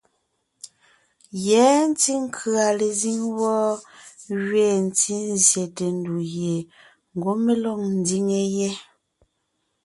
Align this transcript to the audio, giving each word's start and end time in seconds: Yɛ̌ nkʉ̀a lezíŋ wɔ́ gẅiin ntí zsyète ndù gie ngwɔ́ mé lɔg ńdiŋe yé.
Yɛ̌ 1.45 1.65
nkʉ̀a 2.23 2.65
lezíŋ 2.79 3.19
wɔ́ 3.37 3.57
gẅiin 4.47 4.79
ntí 4.89 5.15
zsyète 5.43 5.85
ndù 5.97 6.15
gie 6.31 6.55
ngwɔ́ 7.15 7.35
mé 7.43 7.53
lɔg 7.63 7.79
ńdiŋe 7.99 8.39
yé. 8.57 8.69